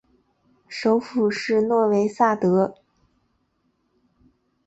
[0.67, 2.73] 首府是诺维萨德。